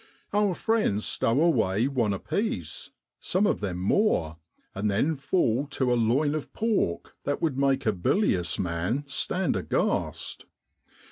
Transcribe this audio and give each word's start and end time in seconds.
Our 0.33 0.55
friends 0.55 1.05
stow 1.05 1.39
away 1.43 1.87
one 1.87 2.11
apiece, 2.11 2.89
some 3.19 3.45
of 3.45 3.59
them 3.59 3.77
more, 3.77 4.37
and 4.73 4.89
then 4.89 5.15
fall 5.15 5.67
to 5.67 5.93
a 5.93 5.93
loin 5.93 6.33
of 6.33 6.51
pork 6.53 7.15
that 7.23 7.39
would 7.39 7.55
make 7.55 7.85
a 7.85 7.91
bilious 7.93 8.57
man 8.57 9.03
stand 9.05 9.55
aghast. 9.55 10.47